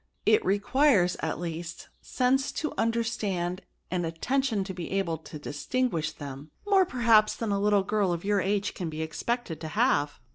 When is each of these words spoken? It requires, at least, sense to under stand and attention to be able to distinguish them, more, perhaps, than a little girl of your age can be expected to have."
It 0.25 0.43
requires, 0.43 1.15
at 1.19 1.39
least, 1.39 1.89
sense 2.01 2.51
to 2.53 2.73
under 2.75 3.03
stand 3.03 3.61
and 3.91 4.03
attention 4.03 4.63
to 4.63 4.73
be 4.73 4.89
able 4.93 5.19
to 5.19 5.37
distinguish 5.37 6.11
them, 6.11 6.49
more, 6.65 6.87
perhaps, 6.87 7.35
than 7.35 7.51
a 7.51 7.59
little 7.61 7.83
girl 7.83 8.11
of 8.11 8.25
your 8.25 8.41
age 8.41 8.73
can 8.73 8.89
be 8.89 9.03
expected 9.03 9.61
to 9.61 9.67
have." 9.67 10.19